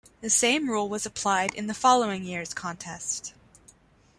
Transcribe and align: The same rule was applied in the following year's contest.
The 0.21 0.31
same 0.31 0.67
rule 0.67 0.89
was 0.89 1.05
applied 1.05 1.53
in 1.53 1.67
the 1.67 1.75
following 1.75 2.23
year's 2.23 2.55
contest. 2.55 3.35